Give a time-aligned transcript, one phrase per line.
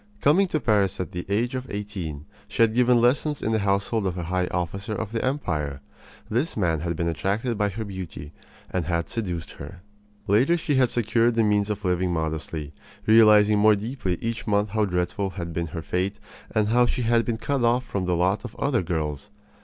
[0.19, 4.07] Coming to Paris at the age of eighteen, she had given lessons in the household
[4.07, 5.79] of a high officer of the empire.
[6.27, 8.33] This man had been attracted by her beauty,
[8.71, 9.83] and had seduced her.
[10.25, 12.73] Later she had secured the means of living modestly,
[13.05, 16.17] realizing more deeply each month how dreadful had been her fate
[16.49, 19.29] and how she had been cut off from the lot of other girls.